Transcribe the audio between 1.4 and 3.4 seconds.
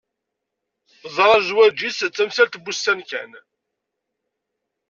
zwaǧ-is d tamsalt n wussan kan.